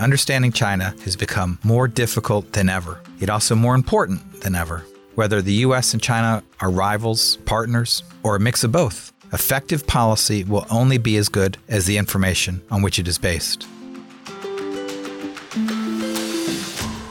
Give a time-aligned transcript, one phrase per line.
[0.00, 4.84] understanding China has become more difficult than ever, yet also more important than ever.
[5.14, 10.44] Whether the US and China are rivals, partners, or a mix of both, effective policy
[10.44, 13.66] will only be as good as the information on which it is based.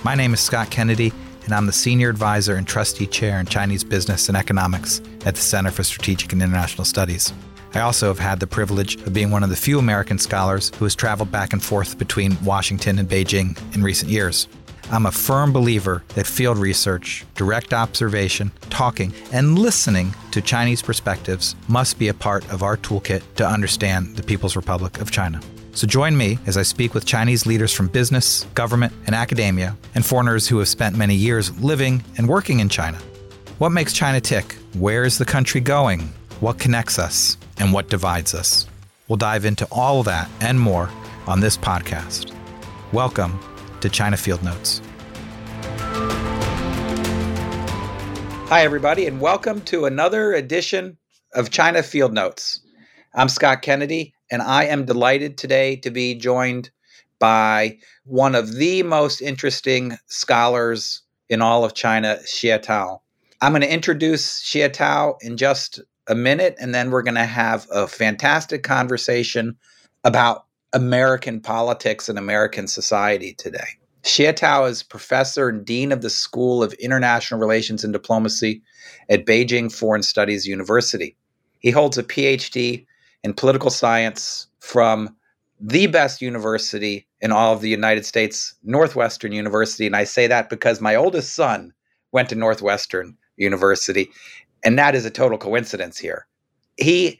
[0.03, 1.13] My name is Scott Kennedy,
[1.45, 5.41] and I'm the Senior Advisor and Trustee Chair in Chinese Business and Economics at the
[5.41, 7.33] Center for Strategic and International Studies.
[7.73, 10.85] I also have had the privilege of being one of the few American scholars who
[10.85, 14.47] has traveled back and forth between Washington and Beijing in recent years.
[14.91, 21.55] I'm a firm believer that field research, direct observation, talking, and listening to Chinese perspectives
[21.67, 25.39] must be a part of our toolkit to understand the People's Republic of China.
[25.73, 30.03] So join me as I speak with Chinese leaders from business, government, and academia, and
[30.03, 32.97] foreigners who have spent many years living and working in China.
[33.59, 34.53] What makes China tick?
[34.73, 36.11] Where is the country going?
[36.39, 37.35] What connects us?
[37.57, 38.65] And what divides us?
[39.09, 40.89] We'll dive into all that and more
[41.27, 42.33] on this podcast.
[42.93, 43.37] Welcome
[43.81, 44.81] to China Field Notes.
[48.47, 50.97] Hi, everybody, and welcome to another edition
[51.33, 52.61] of China Field Notes.
[53.13, 56.69] I'm Scott Kennedy, and I am delighted today to be joined
[57.19, 63.01] by one of the most interesting scholars in all of China, Xie Tao.
[63.41, 67.23] I'm going to introduce Xie Tao in just a minute, and then we're going to
[67.23, 69.55] have a fantastic conversation
[70.03, 73.67] about American politics and American society today.
[74.03, 78.61] Xie Tao is professor and dean of the School of International Relations and Diplomacy
[79.09, 81.15] at Beijing Foreign Studies University.
[81.59, 82.85] He holds a PhD
[83.23, 85.15] in political science from
[85.59, 89.85] the best university in all of the United States, Northwestern University.
[89.85, 91.73] And I say that because my oldest son
[92.13, 94.09] went to Northwestern University,
[94.63, 96.27] and that is a total coincidence here.
[96.77, 97.19] He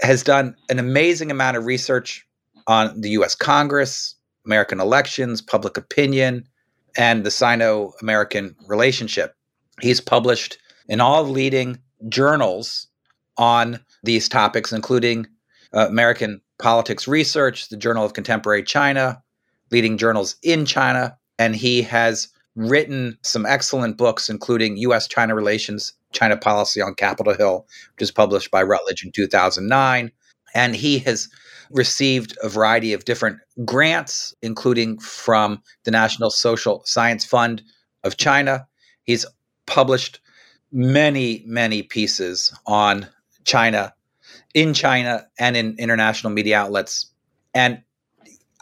[0.00, 2.26] has done an amazing amount of research
[2.66, 4.14] on the US Congress,
[4.46, 6.46] American elections, public opinion,
[6.96, 9.34] and the Sino American relationship.
[9.80, 11.78] He's published in all leading
[12.08, 12.88] journals
[13.38, 15.26] on these topics, including
[15.72, 19.22] uh, American Politics Research, the Journal of Contemporary China,
[19.70, 25.08] leading journals in China, and he has written some excellent books, including U.S.
[25.08, 30.10] China Relations, China Policy on Capitol Hill, which is published by Routledge in 2009.
[30.54, 31.28] And he has
[31.70, 37.62] received a variety of different grants, including from the National Social Science Fund
[38.04, 38.66] of China.
[39.04, 39.24] He's
[39.66, 40.20] published
[40.70, 43.06] many, many pieces on
[43.44, 43.94] China,
[44.54, 47.06] in China, and in international media outlets.
[47.54, 47.82] And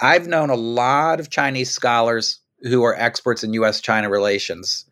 [0.00, 4.84] I've known a lot of Chinese scholars who are experts in US China relations.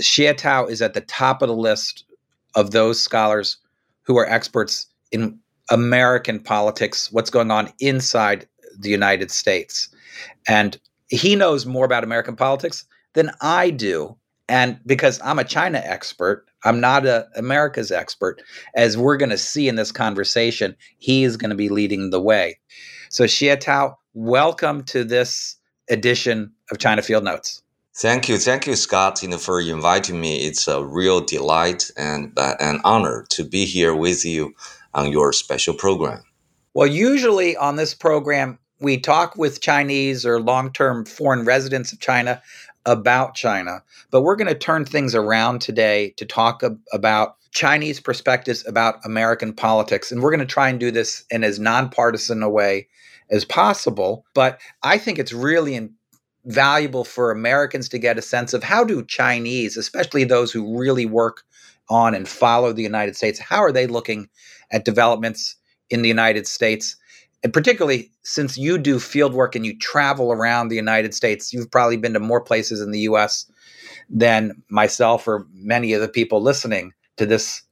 [0.00, 2.04] Xie Tao is at the top of the list
[2.54, 3.56] of those scholars
[4.02, 5.38] who are experts in
[5.70, 8.46] American politics, what's going on inside
[8.78, 9.88] the United States.
[10.46, 14.16] And he knows more about American politics than I do.
[14.48, 18.42] And because I'm a China expert, I'm not a America's expert.
[18.74, 22.20] As we're going to see in this conversation, he is going to be leading the
[22.20, 22.58] way.
[23.08, 25.56] So Xie Tao, welcome to this
[25.88, 27.62] edition of China Field Notes.
[27.96, 30.46] Thank you, thank you, Scott, you know, for inviting me.
[30.46, 34.52] It's a real delight and uh, an honor to be here with you
[34.94, 36.22] on your special program?
[36.72, 42.00] Well, usually on this program, we talk with Chinese or long term foreign residents of
[42.00, 42.42] China
[42.86, 48.00] about China, but we're going to turn things around today to talk ab- about Chinese
[48.00, 50.10] perspectives about American politics.
[50.10, 52.88] And we're going to try and do this in as nonpartisan a way
[53.30, 54.26] as possible.
[54.34, 55.76] But I think it's really
[56.46, 61.06] valuable for Americans to get a sense of how do Chinese, especially those who really
[61.06, 61.42] work
[61.88, 64.28] on and follow the United States, how are they looking
[64.70, 65.56] at developments
[65.90, 66.96] in the United States?
[67.42, 71.70] And particularly since you do field work and you travel around the United States, you've
[71.70, 73.50] probably been to more places in the US
[74.08, 77.62] than myself or many of the people listening to this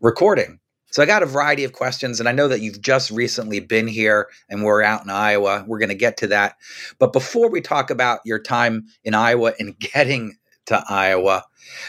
[0.00, 0.58] recording.
[0.92, 3.86] So I got a variety of questions, and I know that you've just recently been
[3.86, 5.64] here and we're out in Iowa.
[5.66, 6.56] We're going to get to that.
[6.98, 10.36] But before we talk about your time in Iowa and getting
[10.66, 11.44] to Iowa,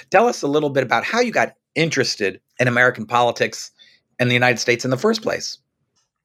[0.10, 3.72] tell us a little bit about how you got interested in American politics
[4.19, 5.57] and the United States in the first place?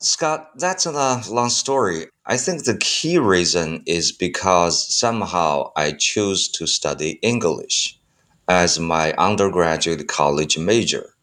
[0.00, 2.06] Scott, that's a long story.
[2.24, 7.98] I think the key reason is because somehow I chose to study English
[8.48, 11.14] as my undergraduate college major.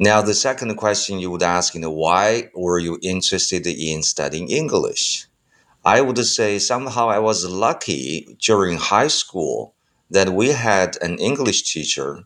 [0.00, 4.48] Now, the second question you would ask, you know, why were you interested in studying
[4.48, 5.26] English?
[5.84, 9.74] I would say somehow I was lucky during high school
[10.08, 12.24] that we had an English teacher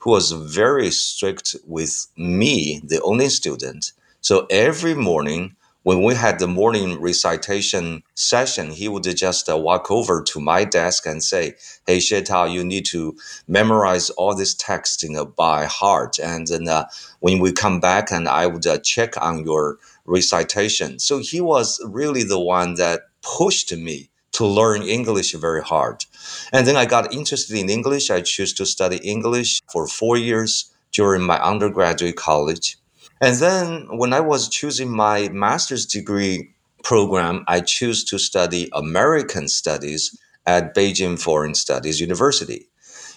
[0.00, 3.92] who was very strict with me, the only student.
[4.20, 9.90] So every morning when we had the morning recitation session, he would just uh, walk
[9.90, 11.54] over to my desk and say,
[11.86, 13.16] "Hey, Tao, you need to
[13.46, 16.86] memorize all this text, you know, by heart." And then uh,
[17.20, 20.98] when we come back, and I would uh, check on your recitation.
[20.98, 26.04] So he was really the one that pushed me to learn English very hard.
[26.52, 28.10] And then I got interested in English.
[28.10, 32.78] I chose to study English for four years during my undergraduate college.
[33.24, 39.48] And then when I was choosing my master's degree program, I chose to study American
[39.48, 42.68] studies at Beijing Foreign Studies University.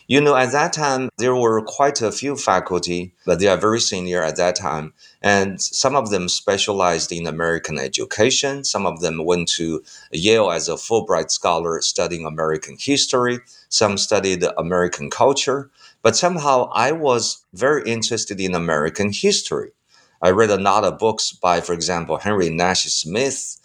[0.07, 3.81] You know, at that time, there were quite a few faculty, but they are very
[3.81, 4.93] senior at that time.
[5.21, 8.63] And some of them specialized in American education.
[8.63, 9.83] Some of them went to
[10.13, 13.39] Yale as a Fulbright scholar studying American history.
[13.67, 15.69] Some studied American culture.
[16.01, 19.71] But somehow I was very interested in American history.
[20.21, 23.57] I read a lot of books by, for example, Henry Nash Smith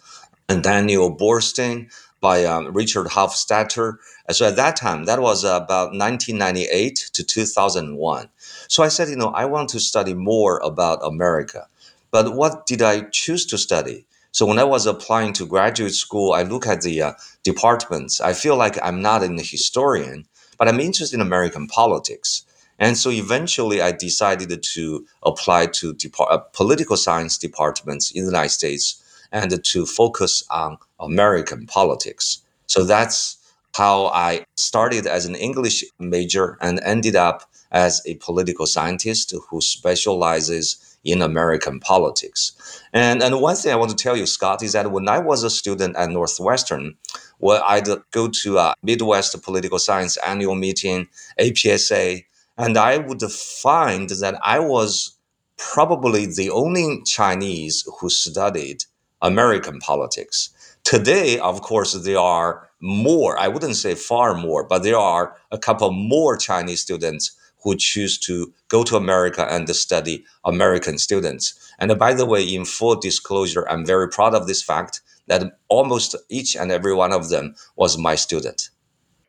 [0.47, 1.91] and Daniel Boorstin
[2.21, 3.97] by um, Richard Hofstadter.
[4.31, 8.29] So at that time, that was about 1998 to 2001.
[8.67, 11.67] So I said, you know, I want to study more about America.
[12.11, 14.05] But what did I choose to study?
[14.31, 17.13] So when I was applying to graduate school, I look at the uh,
[17.43, 18.21] departments.
[18.21, 20.25] I feel like I'm not a historian,
[20.57, 22.43] but I'm interested in American politics.
[22.79, 28.31] And so eventually I decided to apply to depart- uh, political science departments in the
[28.31, 32.39] United States and to focus on American politics.
[32.67, 33.37] So that's
[33.75, 39.59] how I started as an English major and ended up as a political scientist who
[39.59, 42.53] specializes in American politics.
[42.93, 45.43] And, and one thing I want to tell you, Scott, is that when I was
[45.43, 46.95] a student at Northwestern,
[47.39, 51.07] well, I'd go to a Midwest Political Science annual meeting,
[51.39, 52.23] APSA,
[52.57, 55.17] and I would find that I was
[55.57, 58.83] probably the only Chinese who studied
[59.21, 60.49] American politics.
[60.83, 65.57] Today, of course, there are more, I wouldn't say far more, but there are a
[65.57, 67.31] couple more Chinese students
[67.63, 71.53] who choose to go to America and study American students.
[71.79, 76.15] And by the way, in full disclosure, I'm very proud of this fact that almost
[76.29, 78.69] each and every one of them was my student.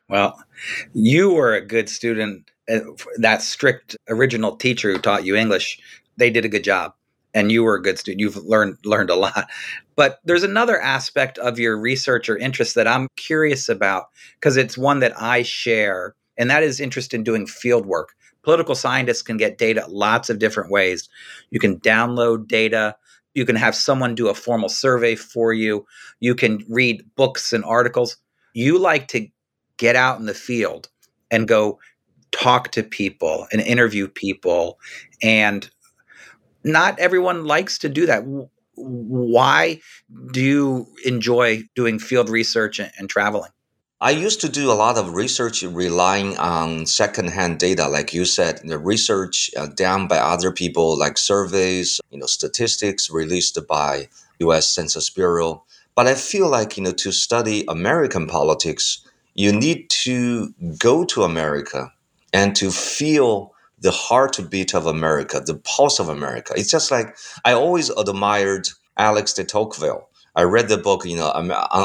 [0.09, 0.43] Well,
[0.93, 2.51] you were a good student.
[2.69, 2.79] Uh,
[3.17, 5.79] that strict original teacher who taught you English,
[6.17, 6.93] they did a good job
[7.33, 9.47] and you were a good student you've learned learned a lot.
[9.95, 14.05] But there's another aspect of your research or interest that i'm curious about
[14.39, 18.15] because it's one that i share and that is interest in doing field work.
[18.43, 21.09] Political scientists can get data lots of different ways.
[21.49, 22.95] You can download data.
[23.33, 25.85] You can have someone do a formal survey for you.
[26.19, 28.17] You can read books and articles.
[28.53, 29.27] You like to
[29.77, 30.89] get out in the field
[31.31, 31.79] and go
[32.31, 34.79] talk to people and interview people
[35.21, 35.69] and
[36.65, 38.23] not everyone likes to do that.
[38.75, 39.79] Why
[40.31, 43.51] do you enjoy doing field research and, traveling?
[44.01, 48.59] I used to do a lot of research relying on secondhand data, like you said,
[48.65, 54.67] the research uh, done by other people, like surveys, you know, statistics released by U.S.
[54.67, 55.63] Census Bureau.
[55.95, 58.99] But I feel like you know to study American politics,
[59.33, 61.93] you need to go to America
[62.35, 66.53] and to feel the heartbeat of America, the pulse of America.
[66.57, 67.15] It's just like
[67.45, 68.67] I always admired
[68.97, 70.09] Alex de Tocqueville.
[70.35, 71.31] I read the book, you know,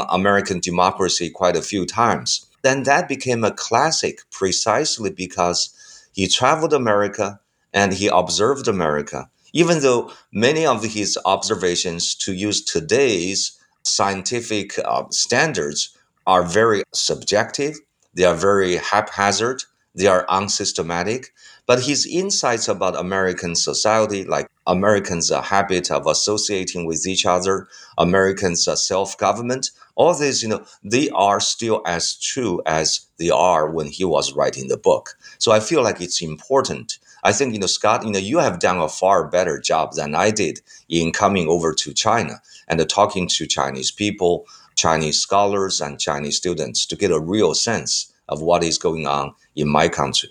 [0.09, 2.45] American Democracy quite a few times.
[2.63, 5.73] Then that became a classic precisely because
[6.11, 7.39] he traveled America
[7.73, 9.29] and he observed America.
[9.53, 17.77] Even though many of his observations, to use today's scientific uh, standards, are very subjective,
[18.13, 21.33] they are very haphazard, they are unsystematic.
[21.65, 27.67] But his insights about American society, like Americans' habit of associating with each other,
[27.97, 33.87] Americans' self-government, all these, you know, they are still as true as they are when
[33.87, 35.17] he was writing the book.
[35.37, 36.97] So I feel like it's important.
[37.23, 40.15] I think, you know, Scott, you know, you have done a far better job than
[40.15, 45.99] I did in coming over to China and talking to Chinese people, Chinese scholars, and
[45.99, 50.29] Chinese students to get a real sense of what is going on in my country.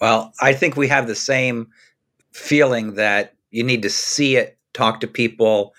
[0.00, 1.68] Well, I think we have the same
[2.32, 5.74] feeling that you need to see it, talk to people,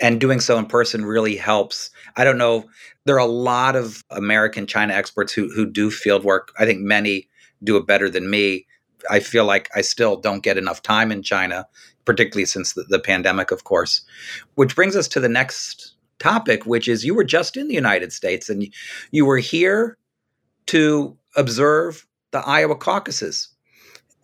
[0.00, 1.90] and doing so in person really helps.
[2.16, 2.64] I don't know.
[3.04, 6.52] There are a lot of American China experts who who do field work.
[6.58, 7.28] I think many
[7.62, 8.66] do it better than me.
[9.10, 11.66] I feel like I still don't get enough time in China,
[12.04, 14.02] particularly since the, the pandemic, of course.
[14.54, 18.12] Which brings us to the next topic, which is you were just in the United
[18.12, 18.66] States and
[19.10, 19.98] you were here
[20.66, 23.48] to observe the Iowa caucuses.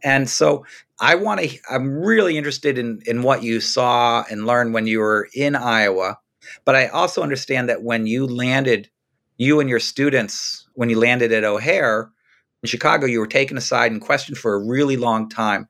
[0.02, 0.66] And so
[1.00, 4.98] I want to, I'm really interested in, in what you saw and learned when you
[4.98, 6.18] were in Iowa.
[6.64, 8.90] But I also understand that when you landed,
[9.36, 12.10] you and your students, when you landed at O'Hare
[12.62, 15.68] in Chicago, you were taken aside and questioned for a really long time.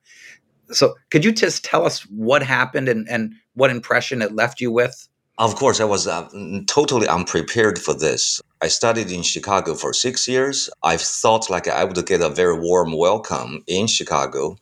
[0.71, 4.71] So, could you just tell us what happened and, and what impression it left you
[4.71, 5.07] with?
[5.37, 6.29] Of course, I was uh,
[6.67, 8.41] totally unprepared for this.
[8.63, 10.69] I studied in Chicago for six years.
[10.83, 14.55] I thought like I would get a very warm welcome in Chicago,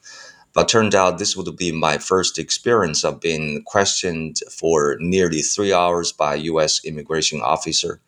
[0.54, 5.74] but turned out this would be my first experience of being questioned for nearly three
[5.74, 6.80] hours by a U.S.
[6.86, 8.00] immigration officer.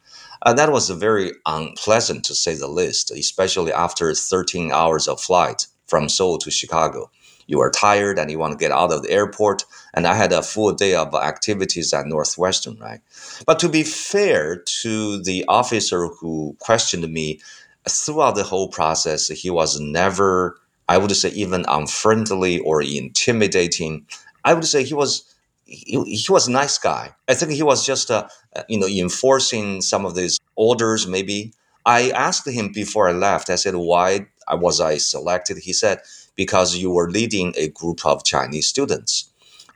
[0.44, 5.68] Uh, that was very unpleasant to say the least, especially after 13 hours of flight
[5.88, 7.12] from Seoul to Chicago
[7.52, 9.66] you are tired and you want to get out of the airport.
[9.94, 13.02] And I had a full day of activities at Northwestern, right?
[13.46, 17.42] But to be fair to the officer who questioned me
[17.90, 24.08] throughout the whole process, he was never, I would say, even unfriendly or intimidating.
[24.46, 25.28] I would say he was.
[25.66, 27.16] He, he was a nice guy.
[27.30, 28.28] I think he was just, uh,
[28.68, 31.08] you know, enforcing some of these orders.
[31.08, 31.54] Maybe
[31.86, 33.50] I asked him before I left.
[33.50, 36.02] I said, "Why was I selected?" He said,
[36.36, 39.30] because you were leading a group of Chinese students.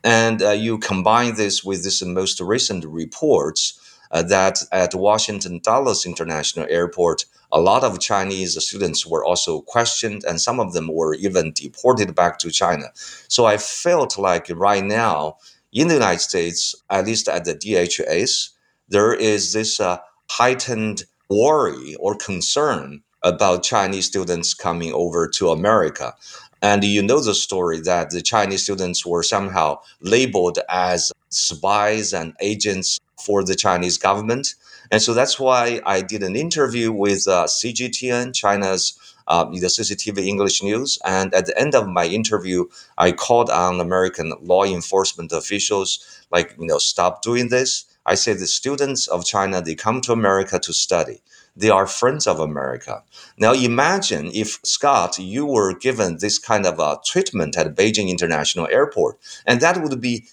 [0.03, 3.79] And uh, you combine this with this most recent reports
[4.11, 10.23] uh, that at Washington Dulles International Airport, a lot of Chinese students were also questioned,
[10.25, 12.91] and some of them were even deported back to China.
[13.27, 15.37] So I felt like right now
[15.73, 18.49] in the United States, at least at the DHS,
[18.89, 19.97] there is this uh,
[20.29, 26.13] heightened worry or concern about Chinese students coming over to America.
[26.61, 32.33] And you know the story that the Chinese students were somehow labeled as spies and
[32.41, 34.55] agents for the Chinese government.
[34.91, 38.97] And so that's why I did an interview with uh, CGTN, China's
[39.27, 40.99] uh, the CCTV English News.
[41.05, 42.65] And at the end of my interview,
[42.97, 47.85] I called on American law enforcement officials, like, you know, stop doing this.
[48.05, 51.21] I say the students of China, they come to America to study.
[51.55, 53.03] They are friends of America.
[53.37, 58.67] Now imagine if Scott, you were given this kind of a treatment at Beijing International
[58.67, 60.25] Airport, and that would be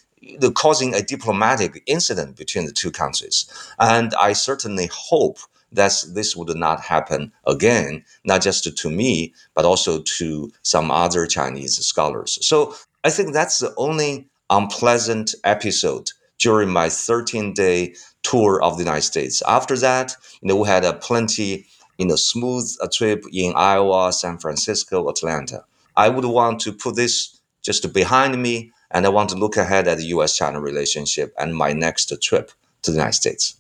[0.55, 3.47] causing a diplomatic incident between the two countries.
[3.79, 5.39] And I certainly hope
[5.73, 11.27] that this would not happen again, not just to me, but also to some other
[11.27, 12.39] Chinese scholars.
[12.47, 12.75] So
[13.05, 19.03] I think that's the only unpleasant episode during my 13 day tour of the United
[19.03, 19.43] States.
[19.47, 21.67] After that, you know, we had a plenty,
[21.99, 25.65] you know, smooth trip in Iowa, San Francisco, Atlanta.
[25.97, 29.89] I would want to put this just behind me, and I want to look ahead
[29.89, 32.53] at the U.S.-China relationship and my next trip
[32.83, 33.57] to the United States.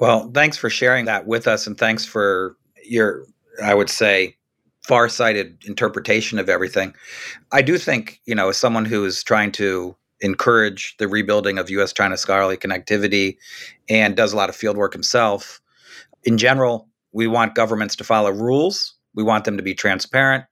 [0.00, 3.26] Well, thanks for sharing that with us, and thanks for your,
[3.62, 4.36] I would say,
[4.86, 6.94] far-sighted interpretation of everything.
[7.52, 11.68] I do think, you know, as someone who is trying to encourage the rebuilding of
[11.68, 13.36] US China scholarly connectivity
[13.88, 15.60] and does a lot of field work himself.
[16.24, 20.44] In general, we want governments to follow rules, we want them to be transparent.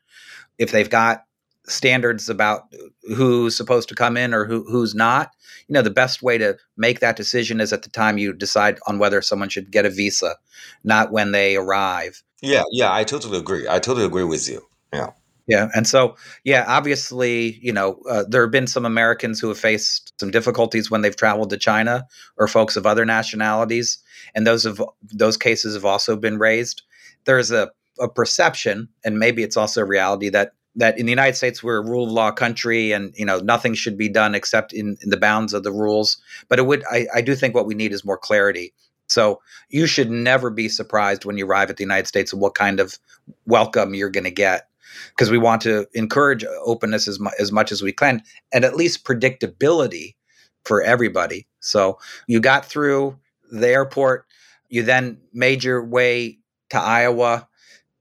[0.58, 1.24] If they've got
[1.66, 2.64] standards about
[3.02, 5.30] who's supposed to come in or who, who's not,
[5.68, 8.78] you know, the best way to make that decision is at the time you decide
[8.86, 10.36] on whether someone should get a visa,
[10.84, 12.22] not when they arrive.
[12.42, 13.66] Yeah, yeah, I totally agree.
[13.68, 14.66] I totally agree with you.
[14.92, 15.10] Yeah.
[15.46, 19.58] Yeah, and so yeah, obviously, you know, uh, there have been some Americans who have
[19.58, 22.06] faced some difficulties when they've traveled to China,
[22.36, 23.98] or folks of other nationalities,
[24.34, 26.82] and those have those cases have also been raised.
[27.24, 31.12] There is a, a perception, and maybe it's also a reality that that in the
[31.12, 34.34] United States we're a rule of law country, and you know nothing should be done
[34.34, 36.18] except in, in the bounds of the rules.
[36.48, 38.72] But it would, I, I do think what we need is more clarity.
[39.08, 42.54] So you should never be surprised when you arrive at the United States of what
[42.54, 42.96] kind of
[43.44, 44.68] welcome you're going to get
[45.10, 48.76] because we want to encourage openness as, mu- as much as we can and at
[48.76, 50.14] least predictability
[50.64, 51.46] for everybody.
[51.60, 53.18] So you got through
[53.50, 54.26] the airport,
[54.68, 56.38] you then made your way
[56.70, 57.48] to Iowa.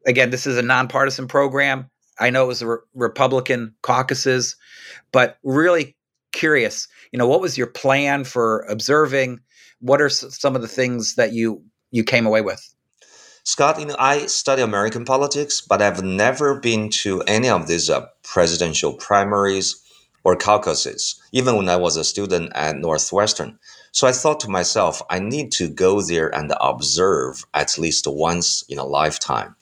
[0.05, 1.89] Again, this is a nonpartisan program.
[2.19, 4.55] I know it was the Re- Republican caucuses,
[5.12, 5.96] but really
[6.31, 9.39] curious, you know, what was your plan for observing?
[9.79, 12.75] What are s- some of the things that you you came away with?
[13.43, 17.89] Scott, you know, I study American politics, but I've never been to any of these
[17.89, 19.81] uh, presidential primaries
[20.24, 23.58] or caucuses, even when I was a student at Northwestern.
[23.91, 28.63] So I thought to myself, I need to go there and observe at least once
[28.69, 29.55] in a lifetime.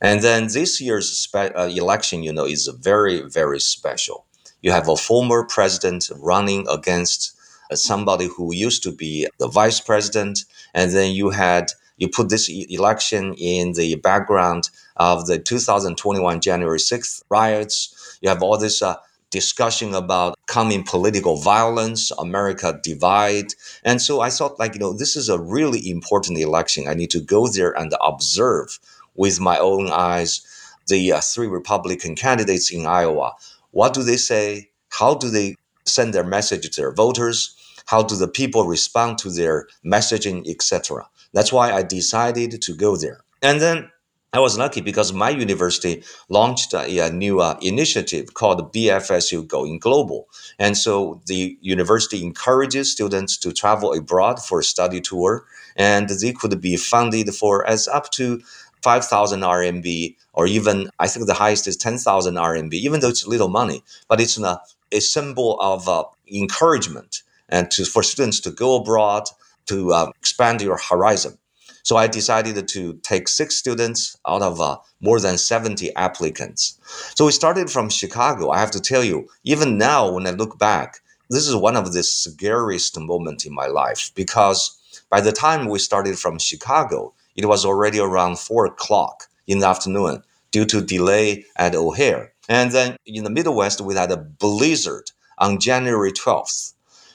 [0.00, 4.26] And then this year's spe- uh, election, you know, is very, very special.
[4.62, 7.36] You have a former president running against
[7.70, 10.40] uh, somebody who used to be the vice president,
[10.74, 16.78] and then you had you put this election in the background of the 2021 January
[16.78, 18.18] 6th riots.
[18.20, 18.96] You have all this uh,
[19.30, 23.54] discussion about coming political violence, America divide.
[23.84, 26.88] And so I thought, like, you know, this is a really important election.
[26.88, 28.78] I need to go there and observe
[29.14, 30.42] with my own eyes
[30.88, 33.32] the uh, three Republican candidates in Iowa.
[33.72, 34.70] What do they say?
[34.90, 37.56] How do they send their message to their voters?
[37.86, 41.08] How do the people respond to their messaging, etc.?
[41.36, 43.20] That's why I decided to go there.
[43.42, 43.90] And then
[44.32, 49.78] I was lucky because my university launched a, a new uh, initiative called BFSU Going
[49.78, 50.28] Global.
[50.58, 55.44] And so the university encourages students to travel abroad for a study tour,
[55.76, 58.40] and they could be funded for as up to
[58.82, 63.48] 5,000 RMB, or even I think the highest is 10,000 RMB, even though it's little
[63.48, 64.58] money, but it's a,
[64.90, 69.28] a symbol of uh, encouragement and to, for students to go abroad
[69.66, 71.38] to uh, expand your horizon.
[71.86, 76.80] So I decided to take six students out of uh, more than 70 applicants.
[77.14, 78.50] So we started from Chicago.
[78.50, 80.98] I have to tell you, even now, when I look back,
[81.30, 84.76] this is one of the scariest moments in my life because
[85.10, 89.68] by the time we started from Chicago, it was already around four o'clock in the
[89.68, 92.32] afternoon due to delay at O'Hare.
[92.48, 96.72] And then in the Midwest, we had a blizzard on January 12th.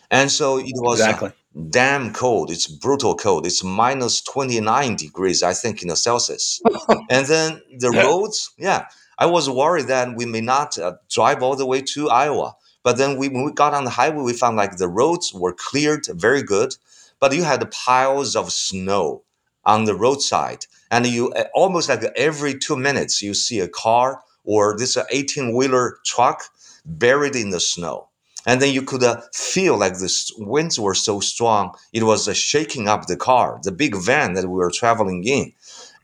[0.09, 1.31] And so it was exactly
[1.69, 2.51] damn cold.
[2.51, 3.45] It's brutal cold.
[3.45, 6.61] It's minus 29 degrees, I think, in the Celsius.
[7.09, 8.85] and then the roads, yeah,
[9.17, 12.55] I was worried that we may not uh, drive all the way to Iowa.
[12.83, 15.53] But then we, when we got on the highway, we found like the roads were
[15.53, 16.75] cleared very good,
[17.19, 19.23] but you had piles of snow
[19.63, 20.65] on the roadside.
[20.89, 25.55] And you uh, almost like every two minutes, you see a car or this 18
[25.55, 26.43] wheeler truck
[26.83, 28.07] buried in the snow
[28.45, 32.33] and then you could uh, feel like the winds were so strong it was uh,
[32.33, 35.53] shaking up the car the big van that we were traveling in.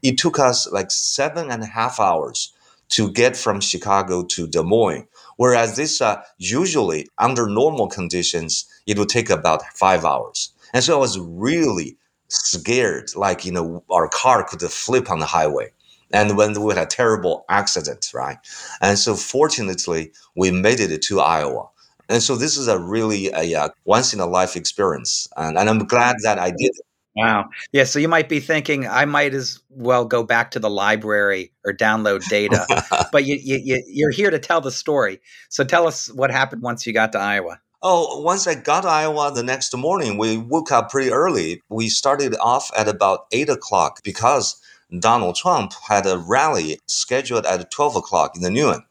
[0.04, 2.54] It took us like seven and a half hours
[2.90, 5.06] to get from chicago to des moines.
[5.38, 10.54] Whereas this uh, usually under normal conditions it would take about five hours.
[10.74, 11.98] And so i was really
[12.30, 15.72] scared like you know our car could flip on the highway.
[16.14, 18.38] And when we had a terrible accident right?
[18.82, 21.70] And so fortunately we made it to iowa
[22.10, 25.70] and so this is a really a, a once in a life experience, and, and
[25.70, 26.72] I'm glad that I did.
[27.16, 27.50] Wow.
[27.72, 27.86] Yeah.
[27.86, 31.74] So you might be thinking I might as well go back to the library or
[31.74, 32.64] download data,
[33.12, 35.20] but you, you, you're here to tell the story.
[35.50, 37.60] So tell us what happened once you got to Iowa.
[37.82, 41.62] Oh, once I got to Iowa the next morning, we woke up pretty early.
[41.70, 44.62] We started off at about eight o'clock because
[45.00, 48.84] Donald Trump had a rally scheduled at 12 o'clock in the noon.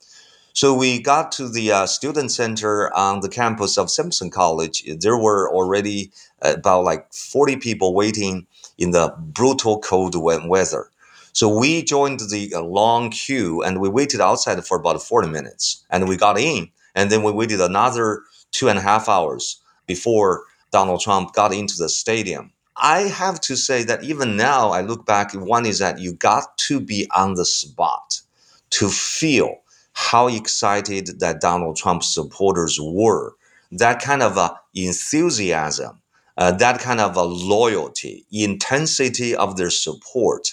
[0.56, 4.84] So we got to the uh, student center on the campus of Simpson College.
[5.00, 8.46] There were already about like 40 people waiting
[8.78, 10.90] in the brutal cold weather.
[11.34, 15.84] So we joined the uh, long queue and we waited outside for about 40 minutes.
[15.90, 20.44] And we got in, and then we waited another two and a half hours before
[20.70, 22.50] Donald Trump got into the stadium.
[22.78, 26.56] I have to say that even now, I look back, one is that you got
[26.68, 28.22] to be on the spot
[28.70, 29.58] to feel
[29.96, 33.32] how excited that Donald Trump supporters were.
[33.72, 36.02] That kind of uh, enthusiasm,
[36.36, 40.52] uh, that kind of a loyalty, intensity of their support.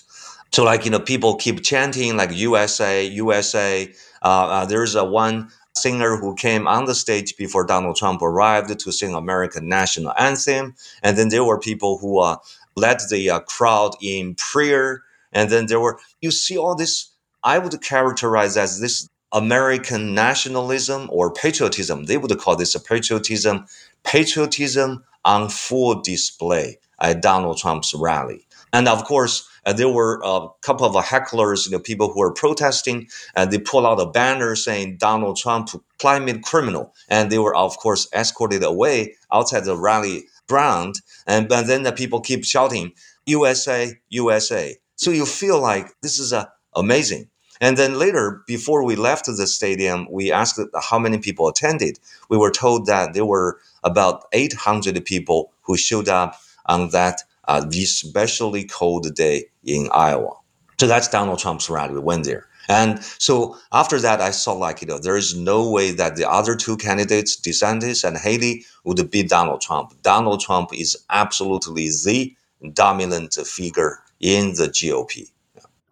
[0.53, 3.93] So, like, you know, people keep chanting, like, USA, USA.
[4.21, 8.79] Uh, uh, there's a one singer who came on the stage before Donald Trump arrived
[8.79, 10.73] to sing American national anthem.
[11.03, 12.38] And then there were people who uh,
[12.77, 15.03] led the uh, crowd in prayer.
[15.34, 17.10] And then there were, you see all this,
[17.43, 22.06] I would characterize as this American nationalism or patriotism.
[22.06, 23.65] They would call this a patriotism,
[24.04, 28.48] patriotism on full display at Donald Trump's rally.
[28.72, 32.34] And of course, uh, there were a couple of hecklers, you know, people who were
[32.34, 35.69] protesting, and they pulled out a banner saying Donald Trump,
[36.00, 36.93] climate criminal.
[37.08, 40.96] And they were, of course, escorted away outside the rally ground.
[41.28, 42.93] And, and then the people keep shouting,
[43.26, 44.76] USA, USA.
[44.96, 47.30] So you feel like this is a, amazing.
[47.63, 51.97] And then later, before we left the stadium, we asked how many people attended.
[52.28, 57.65] We were told that there were about 800 people who showed up on that uh,
[57.71, 60.34] especially cold day in Iowa.
[60.78, 61.93] So that's Donald Trump's rally.
[61.93, 62.49] We went there.
[62.67, 66.30] And so after that, I saw like, you know, there is no way that the
[66.30, 69.93] other two candidates, DeSantis and Haley, would beat Donald Trump.
[70.02, 72.36] Donald Trump is absolutely the
[72.73, 75.32] dominant figure in the GOP.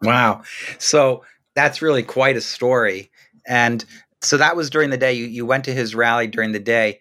[0.01, 0.41] Wow.
[0.77, 1.23] So
[1.55, 3.11] that's really quite a story.
[3.47, 3.83] And
[4.21, 5.13] so that was during the day.
[5.13, 6.99] You, you went to his rally during the day.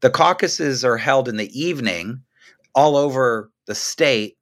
[0.00, 2.22] The caucuses are held in the evening
[2.74, 4.36] all over the state.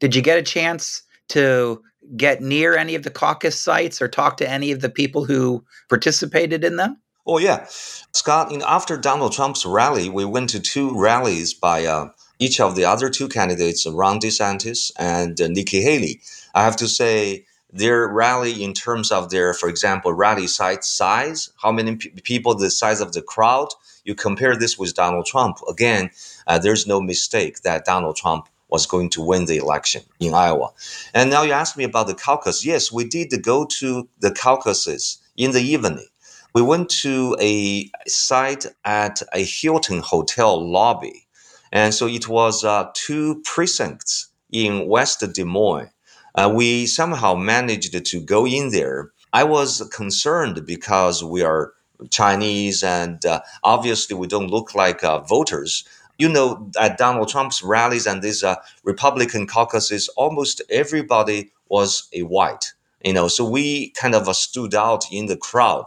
[0.00, 1.82] Did you get a chance to
[2.16, 5.64] get near any of the caucus sites or talk to any of the people who
[5.88, 6.98] participated in them?
[7.26, 7.64] Oh yeah,
[8.12, 8.52] Scott.
[8.62, 13.08] After Donald Trump's rally, we went to two rallies by uh, each of the other
[13.08, 16.20] two candidates, Ron DeSantis and uh, Nikki Haley.
[16.54, 21.50] I have to say, their rally in terms of their, for example, rally site size,
[21.60, 23.68] how many p- people, the size of the crowd.
[24.04, 25.58] You compare this with Donald Trump.
[25.68, 26.10] Again,
[26.46, 30.70] uh, there's no mistake that Donald Trump was going to win the election in Iowa.
[31.12, 32.64] And now you ask me about the caucus.
[32.64, 36.06] Yes, we did go to the caucuses in the evening.
[36.54, 41.26] We went to a site at a Hilton hotel lobby.
[41.72, 45.90] And so it was uh, two precincts in West Des Moines.
[46.34, 49.10] Uh, we somehow managed to go in there.
[49.32, 51.72] I was concerned because we are
[52.10, 55.84] Chinese and uh, obviously we don't look like uh, voters.
[56.18, 62.22] You know, at Donald Trump's rallies and these uh, Republican caucuses, almost everybody was a
[62.22, 62.72] white.
[63.04, 65.86] You know, so we kind of uh, stood out in the crowd.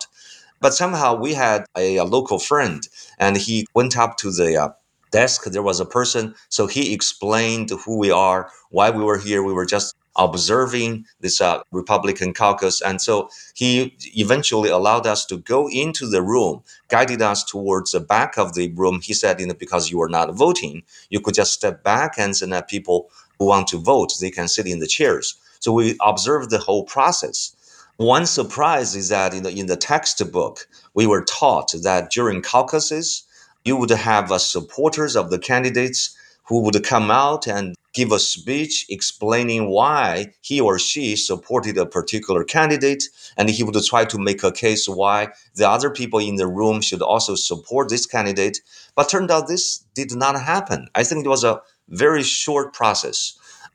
[0.60, 2.88] But somehow we had a, a local friend,
[3.20, 4.70] and he went up to the uh,
[5.12, 5.46] desk.
[5.46, 9.44] There was a person, so he explained who we are, why we were here.
[9.44, 12.82] We were just observing this uh, Republican caucus.
[12.82, 18.00] And so he eventually allowed us to go into the room, guided us towards the
[18.00, 19.02] back of the room.
[19.02, 22.36] He said, you know, because you are not voting, you could just step back and
[22.36, 25.36] so that people who want to vote, they can sit in the chairs.
[25.60, 27.54] So we observed the whole process.
[27.98, 33.24] One surprise is that in the, in the textbook, we were taught that during caucuses,
[33.66, 38.20] you would have uh, supporters of the candidates who would come out and give a
[38.20, 43.04] speech explaining why he or she supported a particular candidate,
[43.36, 46.80] and he would try to make a case why the other people in the room
[46.80, 48.62] should also support this candidate.
[48.96, 50.88] But turned out this did not happen.
[50.94, 53.18] I think it was a very short process.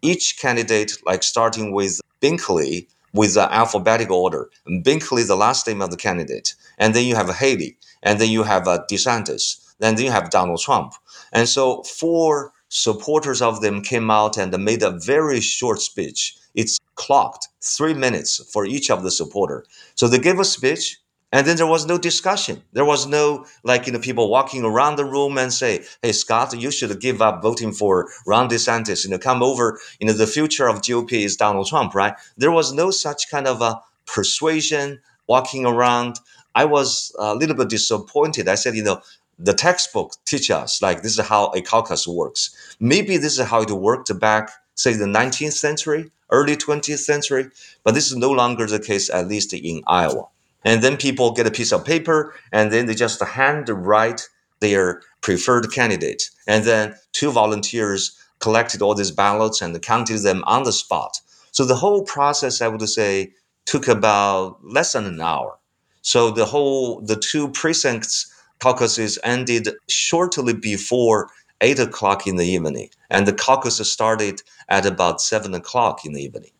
[0.03, 4.49] Each candidate, like starting with Binkley, with the alphabetical order.
[4.87, 8.45] Binkley, the last name of the candidate, and then you have Haley, and then you
[8.45, 9.43] have uh, DeSantis,
[9.81, 10.95] and then you have Donald Trump.
[11.33, 16.35] And so four supporters of them came out and made a very short speech.
[16.55, 19.67] It's clocked three minutes for each of the supporter.
[19.95, 20.99] So they gave a speech
[21.33, 22.63] and then there was no discussion.
[22.73, 26.59] There was no like you know people walking around the room and say, "Hey Scott,
[26.59, 29.05] you should give up voting for Ron DeSantis.
[29.05, 29.79] You know, come over.
[30.01, 33.47] You know, the future of GOP is Donald Trump, right?" There was no such kind
[33.47, 36.21] of a persuasion walking around.
[36.55, 38.49] I was a little bit disappointed.
[38.49, 39.01] I said, you know,
[39.43, 42.77] the textbook teach us like this is how a caucus works.
[42.81, 47.51] Maybe this is how it worked back, say, the 19th century, early 20th century,
[47.85, 50.27] but this is no longer the case, at least in Iowa.
[50.65, 54.29] And then people get a piece of paper and then they just hand write
[54.61, 56.31] their preferred candidate.
[56.47, 61.21] And then two volunteers collected all these ballots and counted them on the spot.
[61.51, 63.33] So the whole process, I would say,
[63.67, 65.59] took about less than an hour.
[66.03, 68.32] So the whole, the two precincts
[68.63, 71.29] caucuses ended shortly before
[71.63, 72.89] eight o'clock in the evening.
[73.11, 76.53] And the caucus started at about seven o'clock in the evening.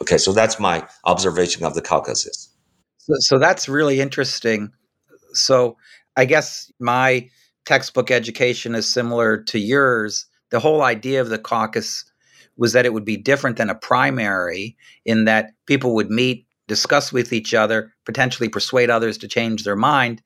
[0.00, 2.48] Okay, so that's my observation of the caucuses.
[2.98, 4.70] So, so that's really interesting.
[5.32, 5.76] So
[6.16, 7.28] I guess my
[7.66, 10.26] textbook education is similar to yours.
[10.50, 12.04] The whole idea of the caucus
[12.56, 17.12] was that it would be different than a primary in that people would meet, discuss
[17.12, 20.22] with each other, potentially persuade others to change their mind,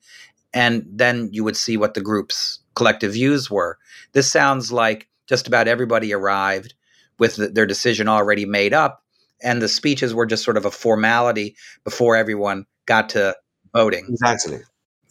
[0.53, 3.77] and then you would see what the group's collective views were.
[4.13, 6.73] This sounds like just about everybody arrived
[7.19, 9.03] with the, their decision already made up,
[9.41, 13.35] and the speeches were just sort of a formality before everyone got to
[13.73, 14.05] voting.
[14.09, 14.59] Exactly.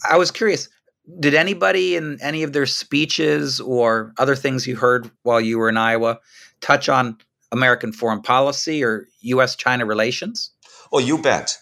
[0.09, 0.69] I was curious,
[1.21, 5.69] did anybody in any of their speeches or other things you heard while you were
[5.69, 6.21] in Iowa
[6.61, 7.19] touch on
[7.51, 10.51] American foreign policy or US China relations?
[10.93, 11.57] Oh, you bet.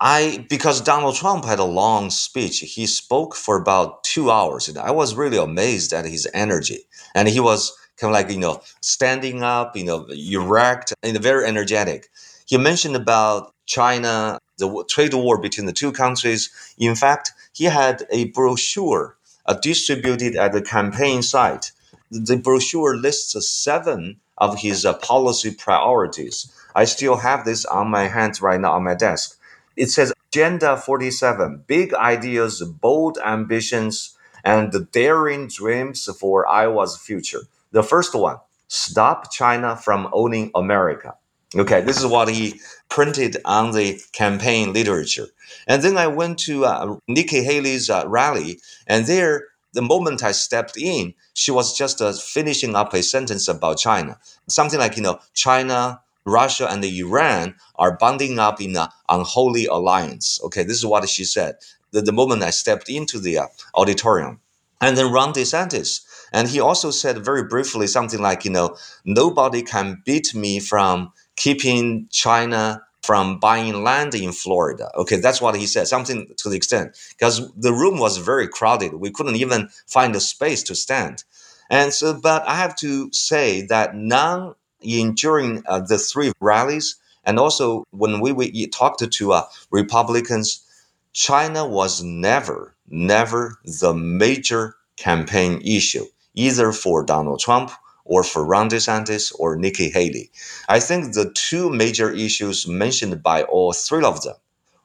[0.00, 2.60] I because Donald Trump had a long speech.
[2.60, 6.80] He spoke for about two hours, and I was really amazed at his energy.
[7.14, 11.46] And he was kind of like you know standing up, you know, erect, and very
[11.46, 12.10] energetic.
[12.46, 16.50] He mentioned about China the trade war between the two countries.
[16.78, 21.72] In fact, he had a brochure uh, distributed at the campaign site.
[22.10, 26.52] The brochure lists seven of his uh, policy priorities.
[26.74, 29.38] I still have this on my hands right now on my desk.
[29.76, 37.42] It says Agenda 47 Big Ideas, Bold Ambitions, and Daring Dreams for Iowa's Future.
[37.72, 41.14] The first one Stop China from Owning America.
[41.56, 45.28] Okay, this is what he printed on the campaign literature.
[45.68, 48.58] And then I went to uh, Nikki Haley's uh, rally,
[48.88, 53.46] and there, the moment I stepped in, she was just uh, finishing up a sentence
[53.46, 54.18] about China.
[54.48, 60.40] Something like, you know, China, Russia, and Iran are bonding up in an unholy alliance.
[60.44, 61.56] Okay, this is what she said.
[61.92, 64.40] the, the moment I stepped into the uh, auditorium.
[64.80, 66.02] And then Ron DeSantis.
[66.32, 71.12] And he also said very briefly something like, you know, nobody can beat me from
[71.36, 74.90] keeping China from buying land in Florida.
[74.96, 78.94] Okay, that's what he said, something to the extent, because the room was very crowded.
[78.94, 81.24] We couldn't even find a space to stand.
[81.70, 84.54] And so, but I have to say that none
[84.84, 90.64] in during uh, the three rallies, and also when we, we talked to uh, Republicans,
[91.12, 97.70] China was never, never the major campaign issue, either for Donald Trump
[98.04, 100.30] or for Ron DeSantis or Nikki Haley.
[100.68, 104.34] I think the two major issues mentioned by all three of them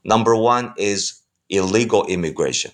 [0.03, 2.71] number one is illegal immigration,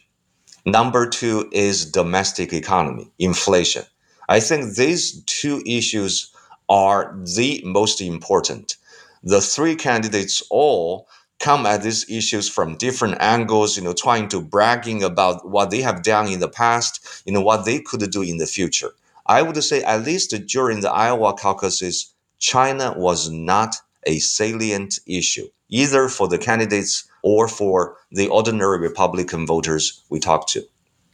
[0.65, 3.83] number two is domestic economy, inflation.
[4.27, 6.34] I think these two issues
[6.69, 8.77] are the most important.
[9.23, 11.07] The three candidates all
[11.39, 15.81] come at these issues from different angles, you know, trying to bragging about what they
[15.81, 18.91] have done in the past, you know, what they could do in the future.
[19.25, 23.75] I would say, at least during the Iowa caucuses, China was not
[24.05, 30.49] a salient issue, either for the candidates or for the ordinary Republican voters we talked
[30.49, 30.63] to.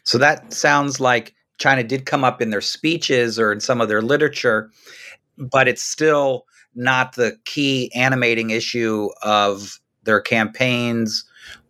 [0.04, 3.88] So that sounds like China did come up in their speeches or in some of
[3.88, 4.72] their literature,
[5.38, 11.26] but it's still not the key animating issue of their campaigns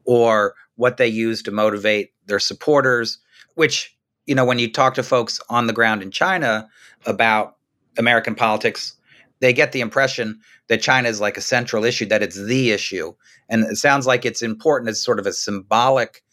[0.05, 3.17] or what they use to motivate their supporters,
[3.55, 3.95] which
[4.25, 6.69] you know, when you talk to folks on the ground in China
[7.05, 7.57] about
[7.97, 8.95] American politics,
[9.39, 13.13] they get the impression that China is like a central issue, that it's the issue.
[13.49, 16.23] And it sounds like it's important as sort of a symbolic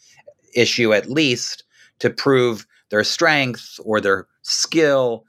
[0.55, 1.65] issue, at least,
[1.99, 5.25] to prove their strength or their skill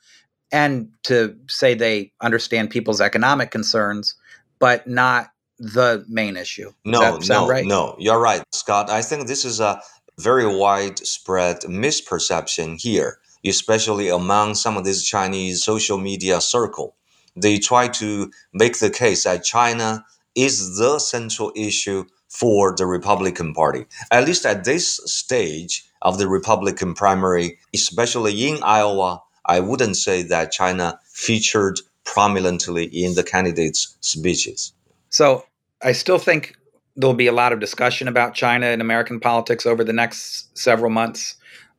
[0.52, 4.16] and to say they understand people's economic concerns,
[4.60, 6.72] but not the main issue.
[6.86, 7.66] No, no, right?
[7.66, 7.96] no.
[8.00, 8.90] You're right, Scott.
[8.90, 9.82] I think this is a
[10.18, 16.96] very widespread misperception here, especially among some of these Chinese social media circle.
[17.36, 23.54] They try to make the case that China is the central issue for the Republican
[23.54, 23.86] Party.
[24.12, 30.22] At least at this stage of the Republican primary, especially in Iowa, I wouldn't say
[30.22, 34.72] that China featured prominently in the candidates' speeches.
[35.10, 35.44] So
[35.82, 36.56] I still think
[36.96, 40.92] there'll be a lot of discussion about China in American politics over the next several
[40.92, 41.36] months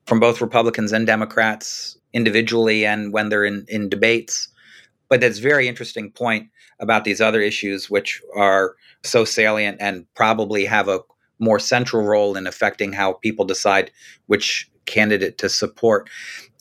[0.06, 4.48] from both Republicans and Democrats individually and when they're in, in debates.
[5.08, 6.48] But that's a very interesting point
[6.80, 11.00] about these other issues, which are so salient and probably have a
[11.38, 13.92] more central role in affecting how people decide
[14.26, 16.10] which candidate to support.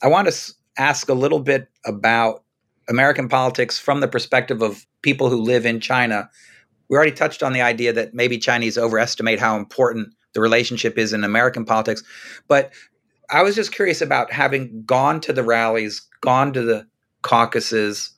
[0.02, 2.42] I want to ask a little bit about
[2.88, 6.28] American politics from the perspective of people who live in China
[6.90, 11.12] we already touched on the idea that maybe Chinese overestimate how important the relationship is
[11.12, 12.02] in American politics.
[12.48, 12.72] But
[13.30, 16.86] I was just curious about having gone to the rallies, gone to the
[17.22, 18.10] caucuses,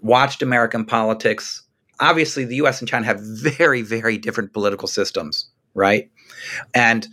[0.00, 1.62] watched American politics.
[1.98, 6.10] Obviously, the US and China have very, very different political systems, right?
[6.74, 7.08] And,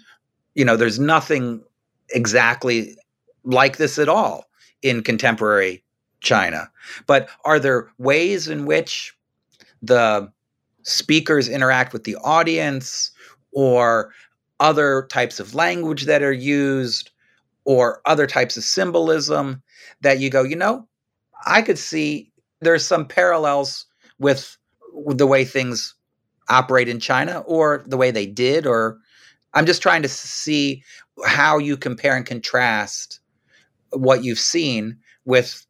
[0.55, 1.63] you know, there's nothing
[2.09, 2.97] exactly
[3.45, 4.46] like this at all
[4.81, 5.83] in contemporary
[6.21, 6.69] China.
[7.05, 9.15] But are there ways in which
[9.81, 10.31] the
[10.83, 13.11] speakers interact with the audience
[13.51, 14.13] or
[14.59, 17.11] other types of language that are used
[17.65, 19.61] or other types of symbolism
[20.01, 20.87] that you go, you know,
[21.45, 23.85] I could see there's some parallels
[24.19, 24.57] with,
[25.09, 25.93] the way things
[26.49, 28.97] operate in China or the way they did or
[29.53, 30.83] I'm just trying to see
[31.25, 33.19] how you compare and contrast
[33.91, 35.65] what you've seen with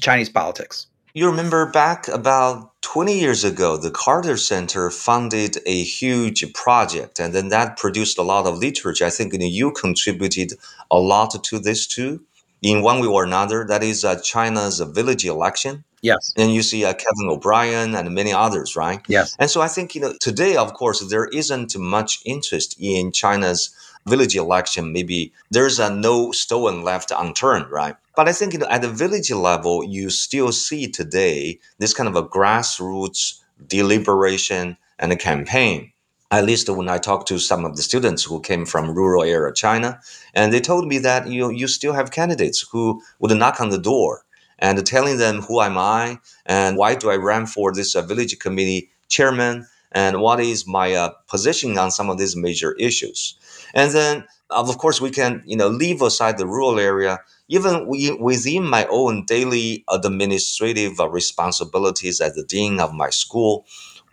[0.00, 0.86] Chinese politics.
[1.12, 7.34] You remember back about 20 years ago, the Carter Center funded a huge project, and
[7.34, 9.04] then that produced a lot of literature.
[9.04, 10.52] I think you, contributed
[10.90, 12.22] a lot to this too,
[12.62, 13.66] in one way or another.
[13.66, 15.84] That is uh, China's village election.
[16.02, 16.32] Yes.
[16.36, 19.00] And you see uh, Kevin O'Brien and many others, right?
[19.08, 19.36] Yes.
[19.38, 23.70] And so I think, you know, today, of course, there isn't much interest in China's
[24.06, 24.92] village election.
[24.92, 27.96] Maybe there's a no stone left unturned, right?
[28.16, 32.08] But I think you know, at the village level, you still see today this kind
[32.08, 35.92] of a grassroots deliberation and a campaign.
[36.32, 39.52] At least when I talked to some of the students who came from rural area
[39.52, 40.00] China,
[40.32, 43.78] and they told me that you you still have candidates who would knock on the
[43.78, 44.24] door
[44.60, 48.38] and telling them who am I and why do I run for this uh, village
[48.38, 53.36] committee chairman and what is my uh, position on some of these major issues.
[53.74, 58.12] And then, of course, we can you know leave aside the rural area even we,
[58.12, 63.66] within my own daily administrative uh, responsibilities as the dean of my school,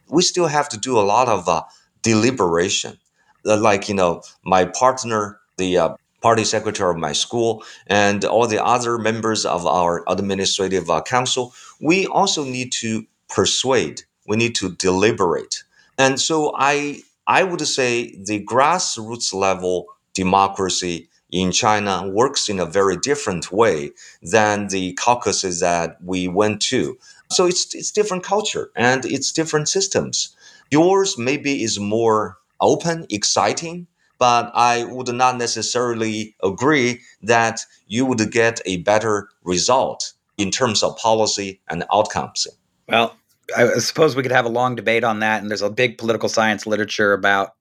[0.10, 1.64] we still have to do a lot of uh,
[2.04, 2.98] deliberation.
[3.46, 8.48] uh, like you know my partner, the uh, party secretary of my school, and all
[8.48, 14.04] the other members of our administrative uh, council, we also need to persuade.
[14.28, 15.64] We need to deliberate,
[15.98, 22.66] and so I I would say the grassroots level democracy in China works in a
[22.66, 26.98] very different way than the caucuses that we went to.
[27.30, 30.36] So it's it's different culture and it's different systems.
[30.72, 33.88] Yours maybe is more open, exciting,
[34.20, 40.84] but I would not necessarily agree that you would get a better result in terms
[40.84, 42.48] of policy and outcomes.
[42.88, 43.16] Well,
[43.56, 46.30] I suppose we could have a long debate on that, and there's a big political
[46.30, 47.56] science literature about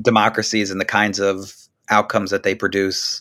[0.00, 1.54] democracies and the kinds of
[1.88, 3.20] outcomes that they produce.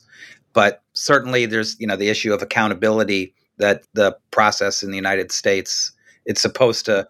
[0.53, 5.31] But certainly, there's you know the issue of accountability that the process in the United
[5.31, 5.91] States
[6.25, 7.07] it's supposed to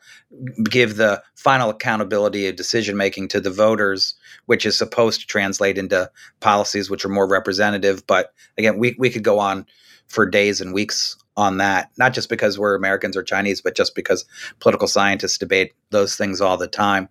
[0.69, 4.15] give the final accountability of decision making to the voters,
[4.47, 8.05] which is supposed to translate into policies which are more representative.
[8.07, 9.65] But again, we, we could go on
[10.07, 13.95] for days and weeks on that, not just because we're Americans or Chinese, but just
[13.95, 14.25] because
[14.59, 17.09] political scientists debate those things all the time.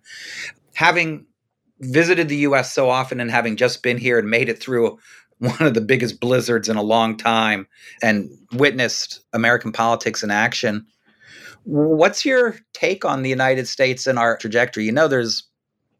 [0.73, 1.25] Having
[1.79, 4.97] visited the US so often and having just been here and made it through
[5.39, 7.67] one of the biggest blizzards in a long time
[8.01, 10.85] and witnessed American politics in action.
[11.65, 14.85] What's your take on the United States and our trajectory?
[14.85, 15.43] You know, there's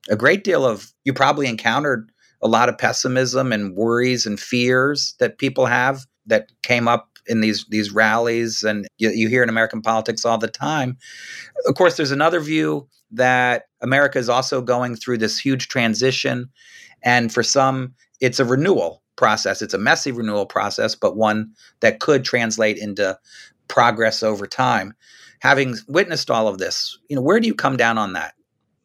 [0.10, 2.10] a great deal of, you probably encountered
[2.42, 7.42] a lot of pessimism and worries and fears that people have that came up in
[7.42, 10.98] these these rallies and you, you hear in American politics all the time.
[11.66, 16.50] Of course, there's another view that America is also going through this huge transition,
[17.04, 19.62] and for some, it's a renewal process.
[19.62, 23.18] It's a messy renewal process, but one that could translate into
[23.68, 24.94] progress over time.
[25.40, 28.34] Having witnessed all of this, you know, where do you come down on that?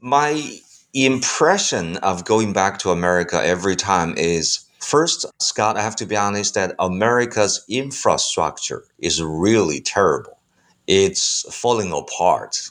[0.00, 0.58] My
[0.92, 6.16] impression of going back to America every time is first, Scott, I have to be
[6.16, 10.38] honest that America's infrastructure is really terrible.
[10.86, 12.70] It's falling apart.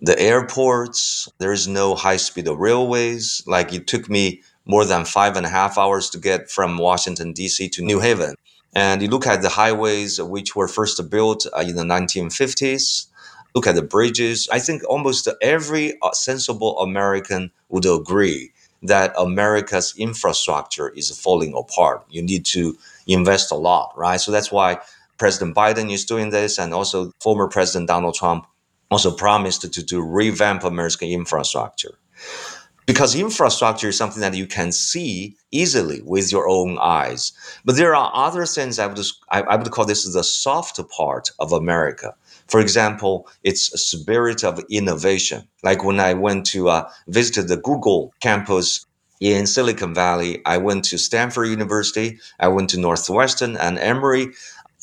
[0.00, 3.42] The airports, there's no high speed railways.
[3.46, 7.32] Like it took me more than five and a half hours to get from Washington,
[7.32, 7.68] D.C.
[7.70, 8.34] to New Haven.
[8.74, 13.06] And you look at the highways which were first built uh, in the 1950s,
[13.54, 14.48] look at the bridges.
[14.52, 22.04] I think almost every uh, sensible American would agree that America's infrastructure is falling apart.
[22.10, 24.20] You need to invest a lot, right?
[24.20, 24.78] So that's why
[25.18, 28.46] President Biden is doing this, and also former President Donald Trump
[28.90, 31.98] also promised to, to revamp American infrastructure
[32.88, 37.34] because infrastructure is something that you can see easily with your own eyes.
[37.62, 41.52] But there are other things I would I would call this the soft part of
[41.52, 42.14] America.
[42.48, 45.46] For example, it's a spirit of innovation.
[45.62, 48.86] Like when I went to uh, visit the Google campus
[49.20, 54.28] in Silicon Valley, I went to Stanford University, I went to Northwestern and Emory.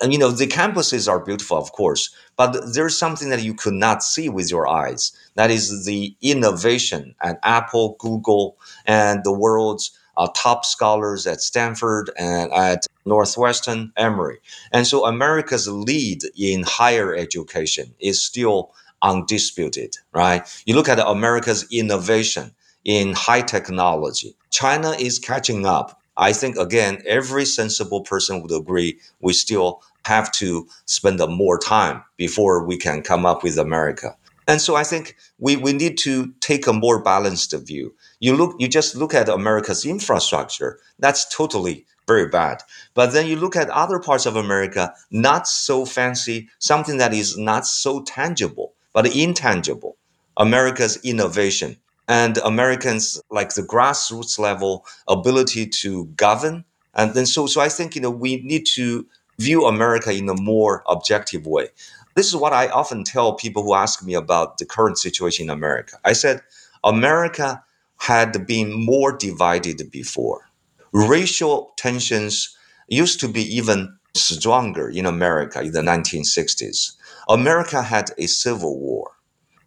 [0.01, 3.73] And you know, the campuses are beautiful, of course, but there's something that you could
[3.73, 5.13] not see with your eyes.
[5.36, 12.12] That is the innovation at Apple, Google, and the world's uh, top scholars at Stanford
[12.17, 14.39] and at Northwestern, Emory.
[14.71, 20.41] And so America's lead in higher education is still undisputed, right?
[20.65, 22.51] You look at America's innovation
[22.84, 24.36] in high technology.
[24.51, 26.01] China is catching up.
[26.17, 32.04] I think, again, every sensible person would agree we still have to spend more time
[32.15, 34.15] before we can come up with America.
[34.47, 37.93] And so I think we, we need to take a more balanced view.
[38.19, 40.79] You look, you just look at America's infrastructure.
[40.99, 42.62] That's totally very bad.
[42.93, 47.38] But then you look at other parts of America, not so fancy, something that is
[47.38, 49.97] not so tangible, but intangible.
[50.38, 51.77] America's innovation
[52.08, 56.63] and Americans like the grassroots level ability to govern.
[56.93, 59.05] And then so so I think you know we need to
[59.39, 61.69] view America in a more objective way.
[62.15, 65.49] This is what I often tell people who ask me about the current situation in
[65.49, 65.97] America.
[66.06, 66.41] I said
[66.84, 67.62] America
[67.97, 70.49] had been more divided before.
[70.93, 72.55] Racial tensions
[72.88, 76.93] used to be even stronger in America in the 1960s.
[77.28, 79.11] America had a civil war.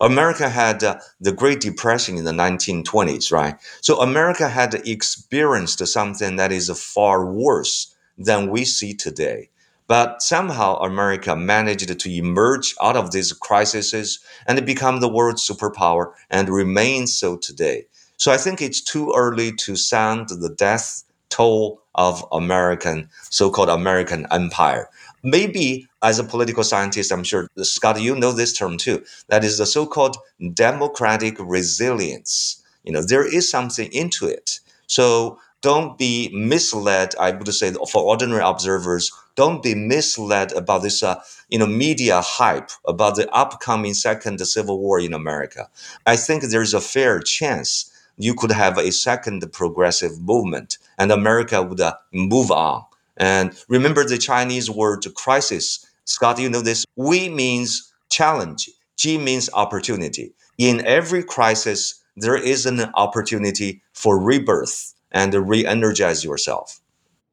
[0.01, 3.57] America had uh, the Great Depression in the 1920s, right?
[3.83, 9.51] So America had experienced something that is far worse than we see today.
[9.89, 16.13] But somehow America managed to emerge out of these crises and become the world's superpower
[16.31, 17.87] and remains so today.
[18.19, 24.27] So I think it's too early to sound the death toll of American, so-called American
[24.31, 24.89] empire.
[25.23, 29.05] Maybe as a political scientist, I'm sure Scott, you know this term too.
[29.29, 30.17] That is the so-called
[30.55, 32.63] democratic resilience.
[32.85, 34.61] You know, there is something into it.
[34.87, 37.15] So don't be misled.
[37.19, 42.21] I would say for ordinary observers, don't be misled about this, uh, you know, media
[42.21, 45.69] hype about the upcoming second civil war in America.
[46.07, 51.63] I think there's a fair chance you could have a second progressive movement, and America
[51.63, 52.85] would uh, move on.
[53.17, 55.85] And remember the Chinese word crisis.
[56.05, 56.85] Scott, you know this.
[56.97, 58.71] Wei means challenge.
[58.97, 60.33] Ji means opportunity.
[60.57, 66.81] In every crisis, there is an opportunity for rebirth and re-energize yourself.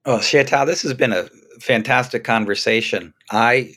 [0.05, 1.27] Oh, Xie Tao, this has been a
[1.59, 3.13] fantastic conversation.
[3.31, 3.73] I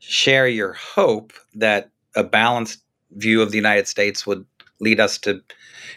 [0.00, 2.82] share your hope that a balanced
[3.12, 4.44] view of the United States would
[4.80, 5.40] lead us to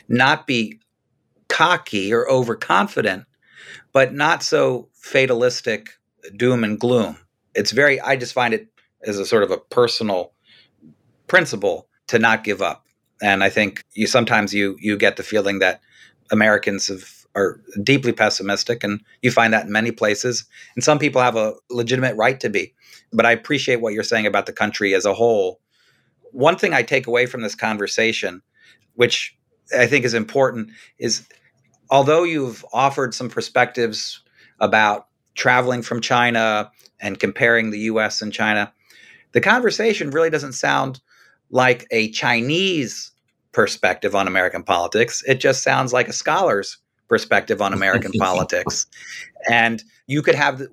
[0.08, 0.80] not be
[1.48, 3.26] cocky or overconfident,
[3.94, 5.90] but not so fatalistic
[6.36, 7.18] doom and gloom.
[7.56, 8.68] It's very, I just find it
[9.06, 10.34] as a sort of a personal
[11.28, 12.86] principle to not give up.
[13.22, 15.80] And I think you sometimes you you get the feeling that
[16.32, 20.46] Americans have are deeply pessimistic, and you find that in many places.
[20.76, 22.74] And some people have a legitimate right to be.
[23.12, 25.60] But I appreciate what you're saying about the country as a whole.
[26.32, 28.42] One thing I take away from this conversation,
[28.96, 29.36] which
[29.78, 31.28] I think is important, is
[31.90, 34.22] although you've offered some perspectives
[34.60, 38.72] about traveling from China and comparing the US and China,
[39.34, 41.02] the conversation really doesn't sound
[41.50, 43.12] like a Chinese
[43.52, 45.24] perspective on American politics.
[45.28, 46.78] It just sounds like a scholar's
[47.14, 48.88] perspective on American politics.
[49.48, 50.64] And you could have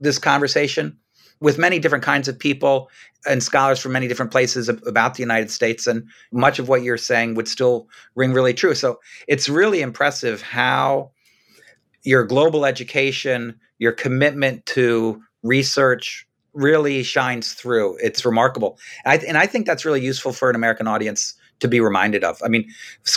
[0.00, 0.96] this conversation
[1.40, 2.88] with many different kinds of people
[3.26, 5.86] and scholars from many different places about the United States.
[5.86, 8.74] And much of what you're saying would still ring really true.
[8.74, 11.10] So it's really impressive how
[12.04, 17.98] your global education, your commitment to research really shines through.
[17.98, 18.78] It's remarkable.
[19.04, 22.24] And I, and I think that's really useful for an American audience to be reminded
[22.24, 22.40] of.
[22.42, 22.66] I mean,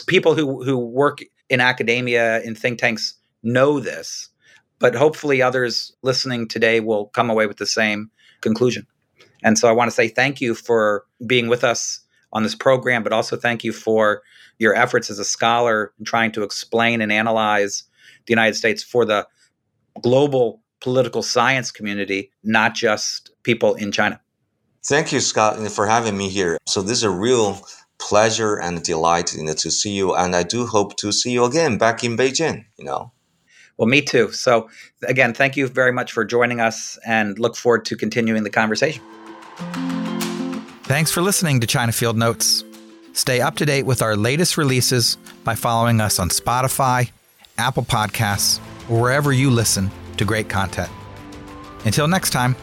[0.08, 1.20] people who who work
[1.50, 4.30] in academia in think tanks know this,
[4.80, 8.10] but hopefully others listening today will come away with the same
[8.42, 8.86] conclusion.
[9.44, 12.00] And so I want to say thank you for being with us
[12.34, 14.22] on this program, but also thank you for
[14.60, 17.84] your efforts as a scholar in trying to explain and analyze
[18.26, 19.28] the United States for the
[20.02, 24.20] global political science community, not just people in China.
[24.84, 26.58] Thank you, Scott, for having me here.
[26.68, 27.60] So this is a real
[28.06, 30.16] pleasure and delight you know, to see you.
[30.16, 33.12] And I do hope to see you again back in Beijing, you know.
[33.78, 34.32] Well, me too.
[34.32, 34.70] So,
[35.04, 39.04] again, thank you very much for joining us and look forward to continuing the conversation.
[40.84, 42.64] Thanks for listening to China Field Notes.
[43.14, 47.10] Stay up to date with our latest releases by following us on Spotify,
[47.58, 50.92] Apple Podcasts, or wherever you listen to great content.
[51.86, 52.56] Until next time.